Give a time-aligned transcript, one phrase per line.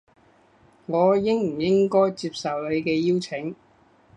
[0.87, 3.53] 我應唔應該接受你嘅邀請